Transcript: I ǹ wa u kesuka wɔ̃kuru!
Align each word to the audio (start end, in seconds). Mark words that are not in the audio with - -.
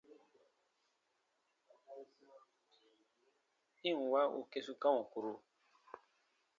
I 3.89 3.91
ǹ 3.97 3.99
wa 4.11 4.21
u 4.39 4.41
kesuka 4.51 4.87
wɔ̃kuru! 4.95 5.33